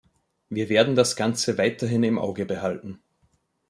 [0.49, 3.03] Wir werden das Ganze weiterhin im Auge behalten.